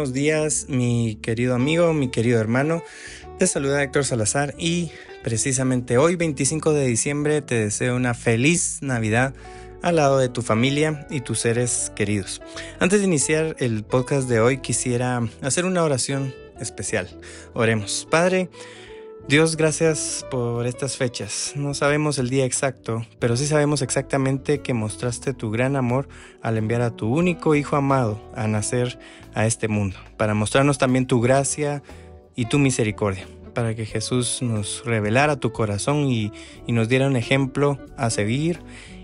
Buenos 0.00 0.14
días, 0.14 0.64
mi 0.70 1.18
querido 1.20 1.54
amigo, 1.54 1.92
mi 1.92 2.08
querido 2.08 2.40
hermano. 2.40 2.82
Te 3.38 3.46
saluda 3.46 3.82
Héctor 3.82 4.06
Salazar 4.06 4.54
y 4.56 4.92
precisamente 5.22 5.98
hoy, 5.98 6.16
25 6.16 6.72
de 6.72 6.86
diciembre, 6.86 7.42
te 7.42 7.56
deseo 7.56 7.96
una 7.96 8.14
feliz 8.14 8.78
Navidad 8.80 9.34
al 9.82 9.96
lado 9.96 10.16
de 10.16 10.30
tu 10.30 10.40
familia 10.40 11.06
y 11.10 11.20
tus 11.20 11.40
seres 11.40 11.92
queridos. 11.94 12.40
Antes 12.78 13.00
de 13.00 13.04
iniciar 13.04 13.56
el 13.58 13.84
podcast 13.84 14.26
de 14.26 14.40
hoy, 14.40 14.62
quisiera 14.62 15.20
hacer 15.42 15.66
una 15.66 15.84
oración 15.84 16.34
especial. 16.58 17.06
Oremos. 17.52 18.08
Padre, 18.10 18.48
Dios, 19.30 19.56
gracias 19.56 20.26
por 20.28 20.66
estas 20.66 20.96
fechas. 20.96 21.52
No 21.54 21.72
sabemos 21.72 22.18
el 22.18 22.30
día 22.30 22.44
exacto, 22.44 23.06
pero 23.20 23.36
sí 23.36 23.46
sabemos 23.46 23.80
exactamente 23.80 24.60
que 24.60 24.74
mostraste 24.74 25.34
tu 25.34 25.52
gran 25.52 25.76
amor 25.76 26.08
al 26.42 26.58
enviar 26.58 26.82
a 26.82 26.90
tu 26.90 27.06
único 27.06 27.54
Hijo 27.54 27.76
amado 27.76 28.20
a 28.34 28.48
nacer 28.48 28.98
a 29.32 29.46
este 29.46 29.68
mundo, 29.68 29.96
para 30.16 30.34
mostrarnos 30.34 30.78
también 30.78 31.06
tu 31.06 31.20
gracia 31.20 31.84
y 32.34 32.46
tu 32.46 32.58
misericordia, 32.58 33.28
para 33.54 33.76
que 33.76 33.86
Jesús 33.86 34.42
nos 34.42 34.84
revelara 34.84 35.36
tu 35.36 35.52
corazón 35.52 36.10
y, 36.10 36.32
nos 36.66 36.88
diera 36.88 37.06
un 37.06 37.14
ejemplo 37.14 37.78
a 37.96 38.10
seguir 38.10 38.58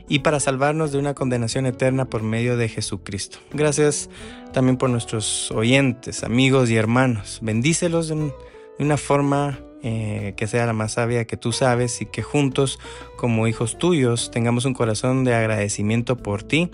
y 0.09 0.19
para 0.19 0.41
salvarnos 0.41 0.91
de 0.91 0.99
una 0.99 1.15
condenación 1.15 1.67
eterna 1.67 2.07
por 2.07 2.25
medio 2.25 2.57
de 2.57 2.69
Jesucristo. 2.69 3.39
Gracias 3.53 4.11
también 4.53 4.77
por 4.77 4.91
nuestros 4.91 5.53
oyentes, 5.53 6.25
amigos 6.25 6.69
y 6.69 6.75
hermanos. 6.75 7.39
Bendícelos 7.43 8.09
de 8.09 8.33
una 8.81 8.97
forma 8.97 9.61
eh, 9.89 10.35
que 10.37 10.49
sea 10.49 10.67
la 10.67 10.73
más 10.73 10.95
sabia 10.95 11.29
que 11.29 11.37
tú 11.37 11.53
sabes 11.53 12.01
y 12.03 12.07
que 12.07 12.21
juntos 12.21 12.81
como 13.17 13.47
hijos 13.47 13.79
tuyos 13.79 14.33
tengamos 14.33 14.65
un 14.65 14.75
corazón 14.75 15.23
de 15.23 15.33
agradecimiento 15.33 16.17
por 16.17 16.43
ti, 16.43 16.73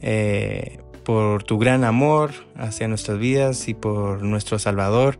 eh, 0.00 0.78
por 1.02 1.42
tu 1.42 1.58
gran 1.58 1.82
amor 1.82 2.30
hacia 2.54 2.86
nuestras 2.86 3.18
vidas 3.18 3.66
y 3.66 3.74
por 3.74 4.22
nuestro 4.22 4.60
Salvador, 4.60 5.18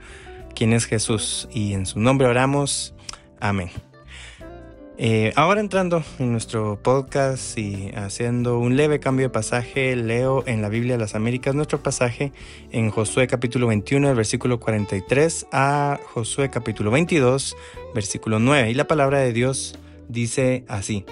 quien 0.55 0.73
es 0.73 0.85
Jesús. 0.85 1.48
Y 1.53 1.73
en 1.73 1.85
su 1.85 1.98
nombre 1.98 2.29
oramos. 2.29 2.95
Amén. 3.41 3.70
Eh, 5.05 5.33
ahora 5.34 5.61
entrando 5.61 6.05
en 6.20 6.31
nuestro 6.31 6.78
podcast 6.81 7.58
y 7.58 7.91
haciendo 7.97 8.61
un 8.61 8.77
leve 8.77 9.00
cambio 9.00 9.27
de 9.27 9.31
pasaje, 9.31 9.97
leo 9.97 10.45
en 10.47 10.62
la 10.62 10.69
Biblia 10.69 10.92
de 10.92 11.00
las 11.00 11.17
Américas 11.17 11.56
nuestro 11.56 11.83
pasaje 11.83 12.30
en 12.70 12.89
Josué 12.90 13.27
capítulo 13.27 13.67
21, 13.67 14.11
el 14.11 14.14
versículo 14.14 14.61
43 14.61 15.48
a 15.51 15.98
Josué 16.14 16.51
capítulo 16.51 16.92
22, 16.92 17.57
versículo 17.96 18.39
9. 18.39 18.70
Y 18.70 18.74
la 18.74 18.86
palabra 18.86 19.18
de 19.18 19.33
Dios 19.33 19.77
dice 20.08 20.64
así. 20.68 21.05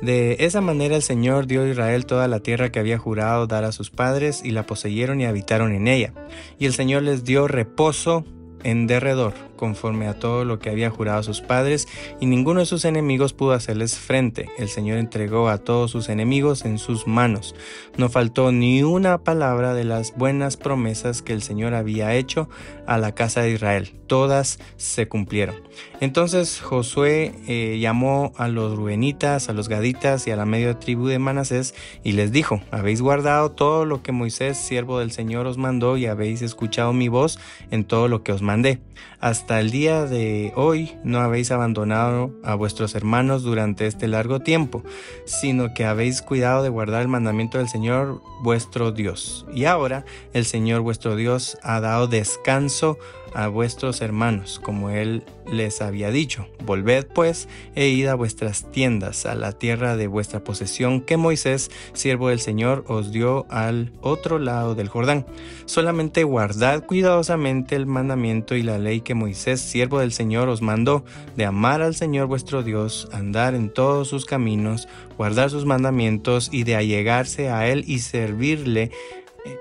De 0.00 0.38
esa 0.40 0.60
manera 0.60 0.96
el 0.96 1.02
Señor 1.02 1.46
dio 1.46 1.62
a 1.62 1.68
Israel 1.68 2.06
toda 2.06 2.26
la 2.26 2.40
tierra 2.40 2.72
que 2.72 2.80
había 2.80 2.98
jurado 2.98 3.46
dar 3.46 3.62
a 3.62 3.70
sus 3.70 3.90
padres 3.90 4.42
y 4.44 4.50
la 4.50 4.66
poseyeron 4.66 5.20
y 5.20 5.26
habitaron 5.26 5.72
en 5.72 5.86
ella. 5.86 6.12
Y 6.58 6.66
el 6.66 6.72
Señor 6.72 7.04
les 7.04 7.22
dio 7.22 7.46
reposo 7.46 8.24
en 8.64 8.88
derredor, 8.88 9.34
conforme 9.62 10.08
a 10.08 10.18
todo 10.18 10.44
lo 10.44 10.58
que 10.58 10.70
había 10.70 10.90
jurado 10.90 11.20
a 11.20 11.22
sus 11.22 11.40
padres, 11.40 11.86
y 12.18 12.26
ninguno 12.26 12.58
de 12.58 12.66
sus 12.66 12.84
enemigos 12.84 13.32
pudo 13.32 13.52
hacerles 13.52 13.96
frente. 13.96 14.50
El 14.58 14.68
Señor 14.68 14.98
entregó 14.98 15.48
a 15.48 15.58
todos 15.58 15.92
sus 15.92 16.08
enemigos 16.08 16.64
en 16.64 16.78
sus 16.78 17.06
manos. 17.06 17.54
No 17.96 18.08
faltó 18.08 18.50
ni 18.50 18.82
una 18.82 19.18
palabra 19.18 19.72
de 19.72 19.84
las 19.84 20.16
buenas 20.16 20.56
promesas 20.56 21.22
que 21.22 21.32
el 21.32 21.42
Señor 21.42 21.74
había 21.74 22.12
hecho 22.16 22.48
a 22.88 22.98
la 22.98 23.14
casa 23.14 23.42
de 23.42 23.52
Israel. 23.52 23.94
Todas 24.08 24.58
se 24.78 25.06
cumplieron. 25.06 25.54
Entonces 26.00 26.60
Josué 26.60 27.32
eh, 27.46 27.78
llamó 27.80 28.32
a 28.36 28.48
los 28.48 28.76
rubenitas, 28.76 29.48
a 29.48 29.52
los 29.52 29.68
gaditas 29.68 30.26
y 30.26 30.32
a 30.32 30.36
la 30.36 30.44
media 30.44 30.78
tribu 30.80 31.06
de 31.06 31.20
Manasés 31.20 31.74
y 32.02 32.12
les 32.12 32.32
dijo, 32.32 32.60
habéis 32.72 33.00
guardado 33.00 33.52
todo 33.52 33.84
lo 33.84 34.02
que 34.02 34.10
Moisés, 34.10 34.58
siervo 34.58 34.98
del 34.98 35.12
Señor, 35.12 35.46
os 35.46 35.56
mandó 35.56 35.96
y 35.96 36.06
habéis 36.06 36.42
escuchado 36.42 36.92
mi 36.92 37.06
voz 37.08 37.38
en 37.70 37.84
todo 37.84 38.08
lo 38.08 38.22
que 38.22 38.32
os 38.32 38.42
mandé. 38.42 38.80
Hasta 39.20 39.51
el 39.60 39.70
día 39.70 40.04
de 40.04 40.52
hoy 40.56 40.96
no 41.04 41.20
habéis 41.20 41.50
abandonado 41.50 42.30
a 42.42 42.54
vuestros 42.54 42.94
hermanos 42.94 43.42
durante 43.42 43.86
este 43.86 44.08
largo 44.08 44.40
tiempo, 44.40 44.82
sino 45.24 45.74
que 45.74 45.84
habéis 45.84 46.22
cuidado 46.22 46.62
de 46.62 46.68
guardar 46.68 47.02
el 47.02 47.08
mandamiento 47.08 47.58
del 47.58 47.68
Señor 47.68 48.20
vuestro 48.42 48.92
Dios. 48.92 49.46
Y 49.54 49.64
ahora 49.64 50.04
el 50.32 50.44
Señor 50.44 50.80
vuestro 50.82 51.16
Dios 51.16 51.58
ha 51.62 51.80
dado 51.80 52.06
descanso 52.06 52.98
a 53.34 53.48
vuestros 53.48 54.00
hermanos, 54.00 54.60
como 54.62 54.90
él 54.90 55.24
les 55.50 55.82
había 55.82 56.10
dicho. 56.10 56.46
Volved 56.64 57.06
pues 57.06 57.48
e 57.74 57.88
id 57.88 58.06
a 58.06 58.14
vuestras 58.14 58.70
tiendas, 58.70 59.26
a 59.26 59.34
la 59.34 59.52
tierra 59.52 59.96
de 59.96 60.06
vuestra 60.06 60.44
posesión 60.44 61.00
que 61.00 61.16
Moisés, 61.16 61.70
siervo 61.92 62.28
del 62.28 62.40
Señor, 62.40 62.84
os 62.88 63.12
dio 63.12 63.46
al 63.50 63.92
otro 64.00 64.38
lado 64.38 64.74
del 64.74 64.88
Jordán. 64.88 65.26
Solamente 65.64 66.24
guardad 66.24 66.84
cuidadosamente 66.84 67.76
el 67.76 67.86
mandamiento 67.86 68.54
y 68.54 68.62
la 68.62 68.78
ley 68.78 69.00
que 69.00 69.14
Moisés, 69.14 69.60
siervo 69.60 70.00
del 70.00 70.12
Señor, 70.12 70.48
os 70.48 70.62
mandó, 70.62 71.04
de 71.36 71.44
amar 71.44 71.82
al 71.82 71.94
Señor 71.94 72.26
vuestro 72.26 72.62
Dios, 72.62 73.08
andar 73.12 73.54
en 73.54 73.70
todos 73.70 74.08
sus 74.08 74.24
caminos, 74.24 74.88
guardar 75.16 75.50
sus 75.50 75.64
mandamientos 75.64 76.48
y 76.52 76.64
de 76.64 76.76
allegarse 76.76 77.50
a 77.50 77.68
él 77.68 77.84
y 77.86 78.00
servirle 78.00 78.90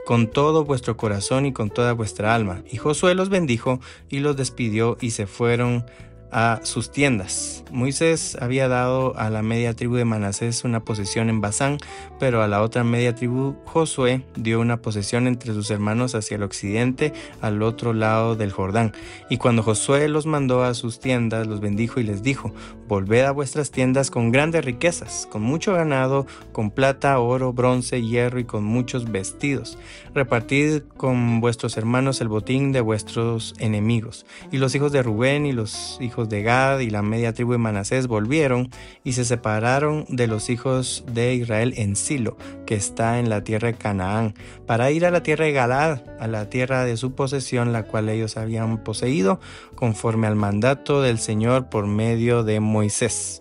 con 0.05 0.27
todo 0.27 0.65
vuestro 0.65 0.97
corazón 0.97 1.45
y 1.45 1.53
con 1.53 1.69
toda 1.69 1.93
vuestra 1.93 2.35
alma. 2.35 2.63
Y 2.69 2.77
Josué 2.77 3.15
los 3.15 3.29
bendijo 3.29 3.79
y 4.09 4.19
los 4.19 4.35
despidió 4.37 4.97
y 5.01 5.11
se 5.11 5.27
fueron 5.27 5.85
a 6.31 6.59
sus 6.63 6.91
tiendas. 6.91 7.63
Moisés 7.71 8.37
había 8.41 8.67
dado 8.67 9.17
a 9.17 9.29
la 9.29 9.41
media 9.41 9.73
tribu 9.73 9.95
de 9.95 10.05
Manasés 10.05 10.63
una 10.63 10.83
posesión 10.83 11.29
en 11.29 11.41
Basán, 11.41 11.77
pero 12.19 12.41
a 12.41 12.47
la 12.47 12.61
otra 12.61 12.83
media 12.83 13.15
tribu 13.15 13.55
Josué 13.65 14.25
dio 14.35 14.59
una 14.59 14.81
posesión 14.81 15.27
entre 15.27 15.53
sus 15.53 15.71
hermanos 15.71 16.15
hacia 16.15 16.35
el 16.35 16.43
occidente, 16.43 17.13
al 17.41 17.61
otro 17.63 17.93
lado 17.93 18.35
del 18.35 18.51
Jordán. 18.51 18.93
Y 19.29 19.37
cuando 19.37 19.63
Josué 19.63 20.07
los 20.09 20.25
mandó 20.25 20.63
a 20.63 20.73
sus 20.73 20.99
tiendas, 20.99 21.47
los 21.47 21.61
bendijo 21.61 21.99
y 21.99 22.03
les 22.03 22.23
dijo, 22.23 22.53
volved 22.87 23.23
a 23.23 23.31
vuestras 23.31 23.71
tiendas 23.71 24.11
con 24.11 24.31
grandes 24.31 24.65
riquezas, 24.65 25.27
con 25.31 25.41
mucho 25.41 25.73
ganado, 25.73 26.25
con 26.51 26.71
plata, 26.71 27.19
oro, 27.19 27.53
bronce, 27.53 28.01
hierro 28.01 28.39
y 28.39 28.45
con 28.45 28.63
muchos 28.63 29.11
vestidos. 29.11 29.77
Repartid 30.13 30.81
con 30.97 31.39
vuestros 31.39 31.77
hermanos 31.77 32.19
el 32.21 32.27
botín 32.27 32.71
de 32.71 32.81
vuestros 32.81 33.53
enemigos. 33.59 34.25
Y 34.51 34.57
los 34.57 34.75
hijos 34.75 34.91
de 34.91 35.03
Rubén 35.03 35.45
y 35.45 35.53
los 35.53 35.97
hijos 36.01 36.20
de 36.29 36.43
Gad 36.43 36.79
y 36.79 36.89
la 36.89 37.01
media 37.01 37.33
tribu 37.33 37.53
de 37.53 37.57
Manasés 37.57 38.07
volvieron 38.07 38.69
y 39.03 39.13
se 39.13 39.25
separaron 39.25 40.05
de 40.09 40.27
los 40.27 40.49
hijos 40.49 41.03
de 41.11 41.35
Israel 41.35 41.73
en 41.77 41.95
Silo, 41.95 42.37
que 42.65 42.75
está 42.75 43.19
en 43.19 43.29
la 43.29 43.43
tierra 43.43 43.69
de 43.69 43.77
Canaán, 43.77 44.33
para 44.65 44.91
ir 44.91 45.05
a 45.05 45.11
la 45.11 45.23
tierra 45.23 45.45
de 45.45 45.53
Galad, 45.53 46.01
a 46.19 46.27
la 46.27 46.49
tierra 46.49 46.85
de 46.85 46.97
su 46.97 47.13
posesión, 47.13 47.73
la 47.73 47.83
cual 47.83 48.09
ellos 48.09 48.37
habían 48.37 48.83
poseído, 48.83 49.39
conforme 49.75 50.27
al 50.27 50.35
mandato 50.35 51.01
del 51.01 51.19
Señor 51.19 51.69
por 51.69 51.87
medio 51.87 52.43
de 52.43 52.59
Moisés. 52.59 53.40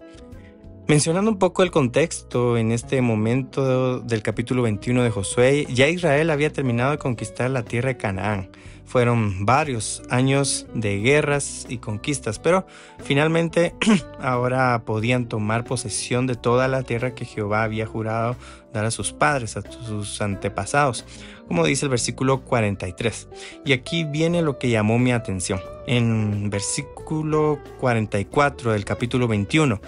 Mencionando 0.89 1.31
un 1.31 1.39
poco 1.39 1.63
el 1.63 1.71
contexto 1.71 2.57
en 2.57 2.73
este 2.73 3.01
momento 3.01 4.01
del 4.01 4.23
capítulo 4.23 4.63
21 4.63 5.05
de 5.05 5.11
Josué, 5.11 5.67
ya 5.71 5.89
Israel 5.89 6.31
había 6.31 6.53
terminado 6.53 6.91
de 6.91 6.99
conquistar 6.99 7.49
la 7.51 7.63
tierra 7.63 7.91
de 7.91 7.97
Canaán. 7.97 8.51
Fueron 8.87 9.47
varios 9.47 10.03
años 10.11 10.67
de 10.75 10.99
guerras 10.99 11.65
y 11.69 11.79
conquistas, 11.79 12.41
pero 12.41 12.67
finalmente 12.99 13.73
ahora 14.21 14.83
podían 14.85 15.29
tomar 15.29 15.63
posesión 15.63 16.27
de 16.27 16.35
toda 16.35 16.67
la 16.67 16.83
tierra 16.83 17.15
que 17.15 17.25
Jehová 17.25 17.63
había 17.63 17.87
jurado 17.87 18.35
dar 18.73 18.85
a 18.85 18.91
sus 18.91 19.13
padres, 19.13 19.57
a 19.57 19.63
sus 19.63 20.21
antepasados, 20.21 21.05
como 21.47 21.65
dice 21.67 21.87
el 21.87 21.91
versículo 21.91 22.41
43. 22.41 23.29
Y 23.65 23.75
aquí 23.75 24.03
viene 24.03 24.43
lo 24.43 24.59
que 24.59 24.71
llamó 24.71 24.99
mi 24.99 25.13
atención. 25.13 25.61
En 25.87 26.51
versículo 26.51 27.61
44 27.79 28.73
del 28.73 28.85
capítulo 28.85 29.29
21 29.29 29.81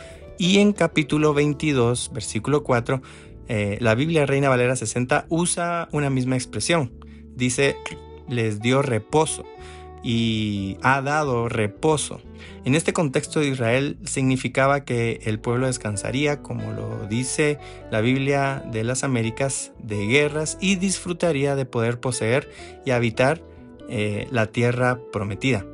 y 0.43 0.59
en 0.59 0.73
capítulo 0.73 1.35
22, 1.35 2.11
versículo 2.12 2.65
4, 2.65 3.00
eh, 3.47 3.79
la 3.81 3.94
Biblia 3.94 4.27
Reina 4.27 4.49
Valera 4.49 4.75
60 4.75 5.27
usa 5.29 5.89
una 5.93 6.11
misma 6.11 6.35
expresión. 6.35 6.91
Dice 7.37 7.77
les 8.29 8.61
dio 8.61 8.83
reposo. 8.83 9.44
y 10.05 10.79
ha 10.83 11.00
dado 11.00 11.49
reposo. 11.49 12.21
En 12.65 12.75
este 12.75 12.93
contexto 12.93 13.39
de 13.39 13.47
Israel 13.47 13.99
significaba 14.05 14.85
que 14.85 15.21
el 15.27 15.39
pueblo 15.39 15.69
descansaría, 15.69 16.43
como 16.43 16.73
lo 16.73 17.06
dice 17.06 17.61
la 17.93 18.00
Biblia 18.00 18.65
de 18.73 18.83
las 18.83 19.05
Américas, 19.05 19.71
de 19.79 20.09
guerras 20.09 20.59
y 20.61 20.75
disfrutaría 20.75 21.55
de 21.55 21.67
poder 21.67 22.00
poseer 22.00 22.50
y 22.85 22.91
habitar 22.91 23.44
eh, 23.89 24.27
la 24.33 24.47
tierra 24.47 24.99
prometida. 25.12 25.65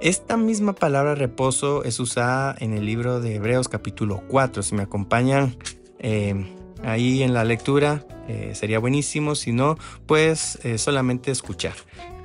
Esta 0.00 0.36
misma 0.36 0.74
palabra 0.74 1.14
reposo 1.14 1.84
es 1.84 1.98
usada 2.00 2.54
en 2.58 2.74
el 2.74 2.84
libro 2.84 3.20
de 3.20 3.36
Hebreos 3.36 3.68
capítulo 3.68 4.22
4. 4.28 4.62
Si 4.62 4.74
me 4.74 4.82
acompañan 4.82 5.56
eh, 5.98 6.46
ahí 6.82 7.22
en 7.22 7.32
la 7.32 7.44
lectura, 7.44 8.04
eh, 8.28 8.52
sería 8.54 8.78
buenísimo. 8.78 9.34
Si 9.34 9.52
no, 9.52 9.78
pues 10.06 10.58
solamente 10.76 11.30
escuchar. 11.30 11.74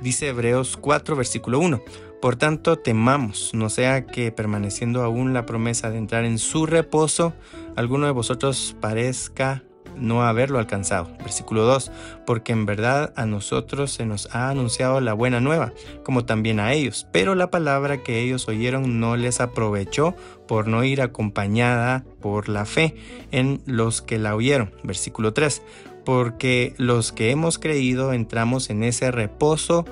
Dice 0.02 0.28
Hebreos 0.28 0.76
4, 0.76 1.16
versículo 1.16 1.58
1. 1.58 1.82
Por 2.20 2.36
tanto, 2.36 2.76
temamos, 2.76 3.54
no 3.54 3.70
sea 3.70 4.04
que 4.06 4.30
permaneciendo 4.30 5.02
aún 5.02 5.32
la 5.32 5.46
promesa 5.46 5.90
de 5.90 5.96
entrar 5.96 6.26
en 6.26 6.38
su 6.38 6.66
reposo, 6.66 7.32
alguno 7.76 8.04
de 8.04 8.12
vosotros 8.12 8.76
parezca 8.78 9.62
no 10.00 10.22
haberlo 10.22 10.58
alcanzado. 10.58 11.08
Versículo 11.18 11.64
2. 11.64 11.92
Porque 12.26 12.52
en 12.52 12.66
verdad 12.66 13.12
a 13.16 13.26
nosotros 13.26 13.92
se 13.92 14.06
nos 14.06 14.34
ha 14.34 14.50
anunciado 14.50 15.00
la 15.00 15.12
buena 15.12 15.40
nueva, 15.40 15.72
como 16.02 16.24
también 16.24 16.60
a 16.60 16.72
ellos, 16.72 17.06
pero 17.12 17.34
la 17.34 17.50
palabra 17.50 18.02
que 18.02 18.20
ellos 18.20 18.48
oyeron 18.48 19.00
no 19.00 19.16
les 19.16 19.40
aprovechó 19.40 20.14
por 20.48 20.66
no 20.66 20.82
ir 20.84 21.02
acompañada 21.02 22.04
por 22.20 22.48
la 22.48 22.64
fe 22.64 22.94
en 23.30 23.62
los 23.66 24.02
que 24.02 24.18
la 24.18 24.34
oyeron. 24.34 24.72
Versículo 24.82 25.32
3 25.32 25.62
porque 26.04 26.74
los 26.76 27.12
que 27.12 27.30
hemos 27.30 27.58
creído 27.58 28.12
entramos 28.12 28.70
en 28.70 28.82
ese 28.82 29.10
reposo 29.10 29.84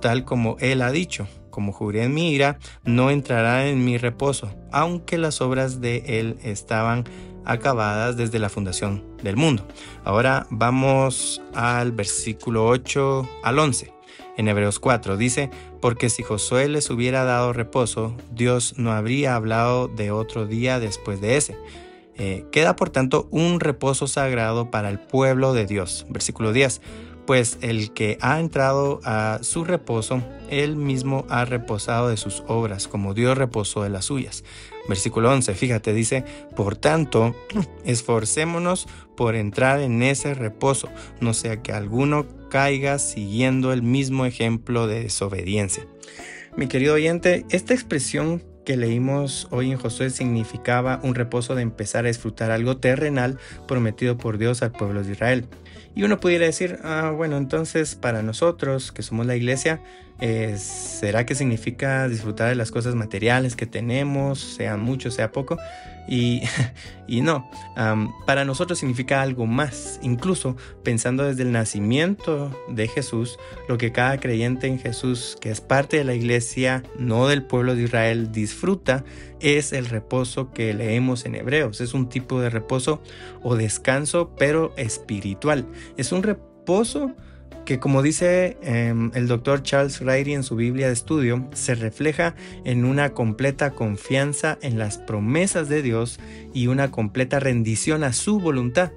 tal 0.00 0.24
como 0.24 0.56
Él 0.60 0.82
ha 0.82 0.90
dicho. 0.90 1.26
Como 1.50 1.72
juré 1.72 2.04
en 2.04 2.12
mi 2.12 2.32
ira, 2.32 2.58
no 2.84 3.10
entrará 3.10 3.66
en 3.68 3.84
mi 3.84 3.96
reposo, 3.96 4.54
aunque 4.72 5.16
las 5.16 5.40
obras 5.40 5.80
de 5.80 6.02
Él 6.06 6.36
estaban 6.42 7.04
acabadas 7.46 8.16
desde 8.16 8.38
la 8.38 8.48
fundación 8.48 9.02
del 9.22 9.36
mundo. 9.36 9.66
Ahora 10.04 10.46
vamos 10.50 11.40
al 11.54 11.92
versículo 11.92 12.66
8 12.66 13.28
al 13.42 13.58
11. 13.58 13.92
En 14.36 14.48
Hebreos 14.48 14.78
4 14.78 15.16
dice, 15.16 15.50
porque 15.80 16.10
si 16.10 16.22
Josué 16.22 16.68
les 16.68 16.90
hubiera 16.90 17.24
dado 17.24 17.54
reposo, 17.54 18.14
Dios 18.32 18.74
no 18.76 18.92
habría 18.92 19.34
hablado 19.34 19.88
de 19.88 20.10
otro 20.10 20.46
día 20.46 20.78
después 20.78 21.20
de 21.20 21.36
ese 21.36 21.56
eh, 22.18 22.46
queda 22.50 22.76
por 22.76 22.88
tanto 22.88 23.28
un 23.30 23.60
reposo 23.60 24.06
sagrado 24.06 24.70
para 24.70 24.88
el 24.88 24.98
pueblo 24.98 25.52
de 25.52 25.66
Dios. 25.66 26.06
Versículo 26.08 26.52
10. 26.52 26.80
Pues 27.26 27.58
el 27.60 27.92
que 27.92 28.18
ha 28.20 28.38
entrado 28.38 29.00
a 29.04 29.40
su 29.42 29.64
reposo, 29.64 30.22
él 30.48 30.76
mismo 30.76 31.26
ha 31.28 31.44
reposado 31.44 32.08
de 32.08 32.16
sus 32.16 32.44
obras, 32.46 32.86
como 32.86 33.14
Dios 33.14 33.36
reposó 33.36 33.82
de 33.82 33.90
las 33.90 34.04
suyas. 34.04 34.44
Versículo 34.88 35.30
11, 35.32 35.54
fíjate, 35.54 35.92
dice, 35.92 36.24
por 36.54 36.76
tanto, 36.76 37.34
esforcémonos 37.84 38.86
por 39.16 39.34
entrar 39.34 39.80
en 39.80 40.02
ese 40.02 40.34
reposo, 40.34 40.88
no 41.20 41.34
sea 41.34 41.62
que 41.62 41.72
alguno 41.72 42.26
caiga 42.48 42.98
siguiendo 42.98 43.72
el 43.72 43.82
mismo 43.82 44.24
ejemplo 44.24 44.86
de 44.86 45.02
desobediencia. 45.02 45.86
Mi 46.56 46.68
querido 46.68 46.94
oyente, 46.94 47.44
esta 47.50 47.74
expresión 47.74 48.42
que 48.66 48.76
leímos 48.76 49.46
hoy 49.52 49.70
en 49.70 49.78
Josué 49.78 50.10
significaba 50.10 50.98
un 51.04 51.14
reposo 51.14 51.54
de 51.54 51.62
empezar 51.62 52.04
a 52.04 52.08
disfrutar 52.08 52.50
algo 52.50 52.76
terrenal 52.76 53.38
prometido 53.68 54.18
por 54.18 54.38
Dios 54.38 54.60
al 54.62 54.72
pueblo 54.72 55.04
de 55.04 55.12
Israel. 55.12 55.46
Y 55.94 56.02
uno 56.02 56.18
pudiera 56.18 56.44
decir, 56.44 56.80
ah, 56.82 57.12
bueno, 57.16 57.36
entonces 57.38 57.94
para 57.94 58.22
nosotros 58.22 58.90
que 58.90 59.02
somos 59.02 59.24
la 59.24 59.36
iglesia, 59.36 59.80
eh, 60.20 60.56
¿será 60.58 61.26
que 61.26 61.34
significa 61.34 62.08
disfrutar 62.08 62.48
de 62.48 62.54
las 62.54 62.70
cosas 62.70 62.94
materiales 62.94 63.56
que 63.56 63.66
tenemos, 63.66 64.40
sea 64.40 64.76
mucho, 64.76 65.10
sea 65.10 65.32
poco? 65.32 65.58
Y, 66.08 66.42
y 67.06 67.20
no, 67.20 67.50
para 68.26 68.44
nosotros 68.44 68.78
significa 68.78 69.22
algo 69.22 69.46
más. 69.46 69.98
Incluso 70.02 70.56
pensando 70.82 71.24
desde 71.24 71.42
el 71.42 71.52
nacimiento 71.52 72.50
de 72.68 72.88
Jesús, 72.88 73.38
lo 73.68 73.76
que 73.76 73.92
cada 73.92 74.18
creyente 74.18 74.66
en 74.66 74.78
Jesús, 74.78 75.36
que 75.40 75.50
es 75.50 75.60
parte 75.60 75.98
de 75.98 76.04
la 76.04 76.14
iglesia, 76.14 76.82
no 76.98 77.28
del 77.28 77.42
pueblo 77.42 77.74
de 77.74 77.82
Israel, 77.82 78.32
disfruta, 78.32 79.04
es 79.40 79.72
el 79.72 79.86
reposo 79.86 80.50
que 80.52 80.72
leemos 80.72 81.26
en 81.26 81.34
Hebreos. 81.34 81.80
Es 81.80 81.92
un 81.92 82.08
tipo 82.08 82.40
de 82.40 82.50
reposo 82.50 83.02
o 83.42 83.56
descanso, 83.56 84.34
pero 84.38 84.72
espiritual. 84.76 85.66
Es 85.96 86.12
un 86.12 86.22
reposo 86.22 87.14
que 87.66 87.78
como 87.78 88.00
dice 88.00 88.56
em, 88.62 89.10
el 89.14 89.26
doctor 89.28 89.62
Charles 89.62 90.00
Ryrie 90.00 90.34
en 90.34 90.44
su 90.44 90.56
Biblia 90.56 90.86
de 90.86 90.94
estudio, 90.94 91.46
se 91.52 91.74
refleja 91.74 92.34
en 92.64 92.86
una 92.86 93.12
completa 93.12 93.72
confianza 93.72 94.56
en 94.62 94.78
las 94.78 94.96
promesas 94.96 95.68
de 95.68 95.82
Dios 95.82 96.18
y 96.54 96.68
una 96.68 96.90
completa 96.90 97.40
rendición 97.40 98.04
a 98.04 98.14
su 98.14 98.40
voluntad. 98.40 98.92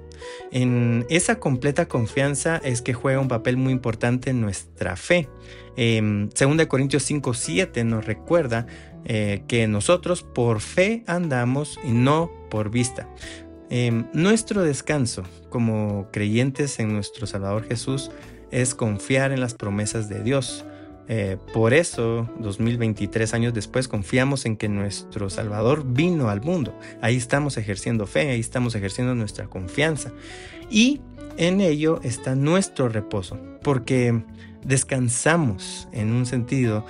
En 0.52 1.04
esa 1.10 1.38
completa 1.38 1.86
confianza 1.86 2.58
es 2.58 2.80
que 2.80 2.94
juega 2.94 3.20
un 3.20 3.28
papel 3.28 3.56
muy 3.56 3.72
importante 3.72 4.30
en 4.30 4.40
nuestra 4.40 4.96
fe. 4.96 5.28
Eh, 5.76 6.00
2 6.00 6.66
Corintios 6.66 7.02
5, 7.02 7.34
7 7.34 7.84
nos 7.84 8.06
recuerda 8.06 8.66
eh, 9.04 9.42
que 9.48 9.66
nosotros 9.66 10.22
por 10.22 10.60
fe 10.60 11.02
andamos 11.06 11.78
y 11.84 11.90
no 11.90 12.30
por 12.50 12.70
vista. 12.70 13.08
Em, 13.68 14.06
nuestro 14.12 14.62
descanso 14.62 15.22
como 15.48 16.08
creyentes 16.12 16.78
en 16.80 16.92
nuestro 16.92 17.26
Salvador 17.26 17.66
Jesús 17.66 18.10
es 18.50 18.74
confiar 18.74 19.32
en 19.32 19.40
las 19.40 19.54
promesas 19.54 20.08
de 20.08 20.22
Dios. 20.22 20.64
Eh, 21.08 21.38
por 21.52 21.74
eso, 21.74 22.28
2023 22.38 23.34
años 23.34 23.52
después, 23.52 23.88
confiamos 23.88 24.46
en 24.46 24.56
que 24.56 24.68
nuestro 24.68 25.28
Salvador 25.28 25.84
vino 25.84 26.28
al 26.28 26.40
mundo. 26.40 26.78
Ahí 27.02 27.16
estamos 27.16 27.56
ejerciendo 27.56 28.06
fe, 28.06 28.30
ahí 28.30 28.40
estamos 28.40 28.74
ejerciendo 28.74 29.14
nuestra 29.14 29.46
confianza. 29.46 30.12
Y 30.70 31.00
en 31.36 31.60
ello 31.60 32.00
está 32.04 32.34
nuestro 32.34 32.88
reposo, 32.88 33.38
porque 33.62 34.22
descansamos 34.64 35.88
en 35.92 36.12
un 36.12 36.26
sentido 36.26 36.84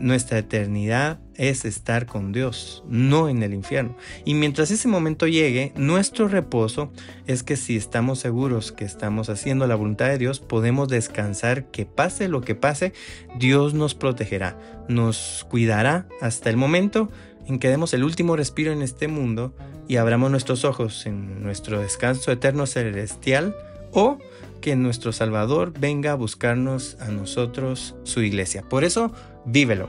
nuestra 0.00 0.38
eternidad 0.38 1.18
es 1.34 1.64
estar 1.64 2.06
con 2.06 2.32
Dios, 2.32 2.82
no 2.88 3.28
en 3.28 3.42
el 3.42 3.52
infierno. 3.52 3.96
Y 4.24 4.34
mientras 4.34 4.70
ese 4.70 4.88
momento 4.88 5.26
llegue, 5.26 5.72
nuestro 5.76 6.28
reposo 6.28 6.90
es 7.26 7.42
que 7.42 7.56
si 7.56 7.76
estamos 7.76 8.18
seguros 8.18 8.72
que 8.72 8.84
estamos 8.84 9.28
haciendo 9.28 9.66
la 9.66 9.74
voluntad 9.74 10.08
de 10.08 10.18
Dios, 10.18 10.40
podemos 10.40 10.88
descansar 10.88 11.66
que 11.70 11.84
pase 11.84 12.28
lo 12.28 12.40
que 12.40 12.54
pase, 12.54 12.92
Dios 13.38 13.74
nos 13.74 13.94
protegerá, 13.94 14.58
nos 14.88 15.46
cuidará 15.50 16.08
hasta 16.20 16.48
el 16.48 16.56
momento 16.56 17.10
en 17.46 17.58
que 17.58 17.68
demos 17.68 17.92
el 17.92 18.02
último 18.02 18.34
respiro 18.34 18.72
en 18.72 18.82
este 18.82 19.08
mundo 19.08 19.54
y 19.88 19.96
abramos 19.96 20.30
nuestros 20.30 20.64
ojos 20.64 21.06
en 21.06 21.42
nuestro 21.42 21.80
descanso 21.80 22.32
eterno 22.32 22.66
celestial 22.66 23.54
o 23.92 24.18
que 24.60 24.74
nuestro 24.74 25.12
Salvador 25.12 25.72
venga 25.78 26.12
a 26.12 26.16
buscarnos 26.16 26.96
a 26.98 27.10
nosotros, 27.10 27.94
su 28.02 28.22
iglesia. 28.22 28.62
Por 28.62 28.82
eso, 28.82 29.12
vívelo. 29.46 29.88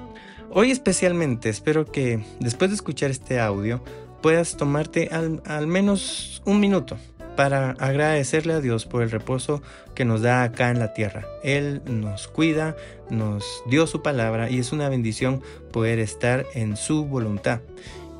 Hoy 0.51 0.71
especialmente 0.71 1.49
espero 1.49 1.85
que 1.85 2.23
después 2.39 2.69
de 2.69 2.75
escuchar 2.75 3.11
este 3.11 3.39
audio 3.39 3.83
puedas 4.21 4.57
tomarte 4.57 5.09
al, 5.09 5.67
menos 5.67 6.41
un 6.45 6.59
minuto 6.59 6.97
para 7.35 7.71
agradecerle 7.71 8.53
a 8.53 8.61
Dios 8.61 8.85
por 8.85 9.03
el 9.03 9.11
reposo 9.11 9.61
que 9.93 10.05
nos 10.05 10.21
da 10.21 10.43
acá 10.43 10.71
en 10.71 10.79
la 10.79 10.93
tierra. 10.93 11.27
Él 11.43 11.81
nos 11.85 12.27
cuida, 12.27 12.75
nos 13.09 13.45
dio 13.69 13.85
su 13.85 14.01
palabra 14.01 14.49
y 14.49 14.59
es 14.59 14.71
una 14.71 14.89
bendición 14.89 15.41
poder 15.71 15.99
estar 15.99 16.45
en 16.55 16.77
su 16.77 17.05
voluntad. 17.05 17.61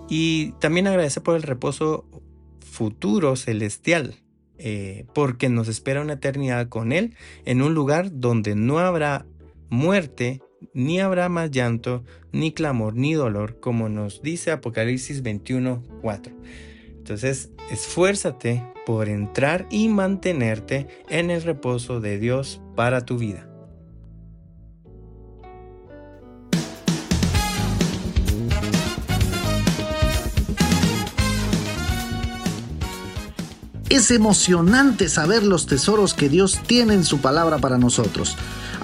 Y 0.09 0.51
también 0.59 0.87
agradecer 0.87 1.23
por 1.23 1.35
el 1.35 1.43
reposo 1.43 2.05
futuro 2.59 3.35
celestial, 3.35 4.15
eh, 4.59 5.05
porque 5.13 5.49
nos 5.49 5.67
espera 5.67 6.01
una 6.01 6.13
eternidad 6.13 6.69
con 6.69 6.91
Él 6.91 7.15
en 7.45 7.61
un 7.61 7.73
lugar 7.73 8.09
donde 8.19 8.55
no 8.55 8.79
habrá 8.79 9.25
muerte, 9.69 10.41
ni 10.73 10.99
habrá 10.99 11.29
más 11.29 11.51
llanto, 11.51 12.03
ni 12.31 12.51
clamor, 12.51 12.95
ni 12.95 13.13
dolor, 13.13 13.59
como 13.59 13.89
nos 13.89 14.21
dice 14.21 14.51
Apocalipsis 14.51 15.21
21, 15.21 15.83
4. 16.01 16.33
Entonces, 16.97 17.51
esfuérzate 17.71 18.63
por 18.85 19.09
entrar 19.09 19.67
y 19.69 19.89
mantenerte 19.89 20.87
en 21.09 21.31
el 21.31 21.43
reposo 21.43 21.99
de 21.99 22.19
Dios 22.19 22.61
para 22.75 23.05
tu 23.05 23.17
vida. 23.17 23.47
Es 33.89 34.11
emocionante 34.11 35.07
saber 35.07 35.43
los 35.43 35.65
tesoros 35.65 36.13
que 36.13 36.27
Dios 36.27 36.59
tiene 36.67 36.93
en 36.93 37.05
su 37.05 37.19
palabra 37.19 37.57
para 37.57 37.77
nosotros. 37.77 38.35